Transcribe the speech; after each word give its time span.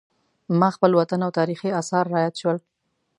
ما 0.59 0.69
خپل 0.75 0.91
وطن 0.99 1.19
او 1.25 1.31
تاریخي 1.39 1.69
اثار 1.81 2.05
را 2.13 2.19
یاد 2.25 2.35
شول. 2.41 2.57